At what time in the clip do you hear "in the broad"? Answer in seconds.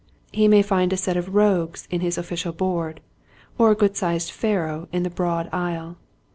4.91-5.47